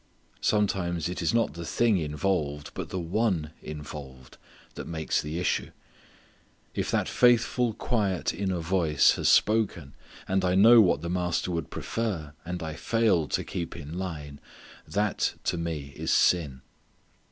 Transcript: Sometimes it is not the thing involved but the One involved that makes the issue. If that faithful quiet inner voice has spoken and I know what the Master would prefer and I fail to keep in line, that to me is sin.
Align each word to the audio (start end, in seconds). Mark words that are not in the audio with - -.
Sometimes 0.41 1.07
it 1.07 1.21
is 1.21 1.31
not 1.31 1.53
the 1.53 1.63
thing 1.63 1.99
involved 1.99 2.71
but 2.73 2.89
the 2.89 2.97
One 2.99 3.51
involved 3.61 4.39
that 4.73 4.87
makes 4.87 5.21
the 5.21 5.37
issue. 5.37 5.69
If 6.73 6.89
that 6.89 7.07
faithful 7.07 7.75
quiet 7.75 8.33
inner 8.33 8.57
voice 8.61 9.11
has 9.11 9.29
spoken 9.29 9.93
and 10.27 10.43
I 10.43 10.55
know 10.55 10.81
what 10.81 11.01
the 11.03 11.09
Master 11.11 11.51
would 11.51 11.69
prefer 11.69 12.33
and 12.43 12.63
I 12.63 12.73
fail 12.73 13.27
to 13.27 13.43
keep 13.43 13.75
in 13.75 13.95
line, 13.95 14.39
that 14.87 15.35
to 15.43 15.57
me 15.59 15.93
is 15.95 16.11
sin. 16.11 16.63